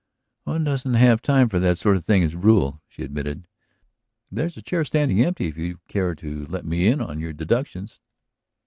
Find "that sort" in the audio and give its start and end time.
1.59-1.95